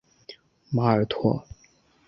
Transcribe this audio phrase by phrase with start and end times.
[0.71, 1.45] 马尔托。